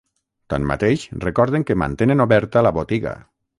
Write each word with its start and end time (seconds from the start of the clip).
Tanmateix, 0.53 1.03
recorden 1.27 1.67
que 1.69 1.77
mantenen 1.83 2.27
oberta 2.27 2.67
la 2.71 2.75
botiga. 2.81 3.17